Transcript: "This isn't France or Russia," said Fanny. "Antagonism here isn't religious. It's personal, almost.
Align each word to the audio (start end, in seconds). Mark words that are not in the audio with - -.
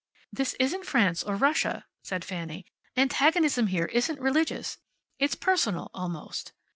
"This 0.33 0.55
isn't 0.59 0.87
France 0.87 1.21
or 1.21 1.35
Russia," 1.35 1.85
said 2.01 2.25
Fanny. 2.25 2.65
"Antagonism 2.97 3.67
here 3.67 3.85
isn't 3.85 4.19
religious. 4.19 4.79
It's 5.19 5.35
personal, 5.35 5.91
almost. 5.93 6.53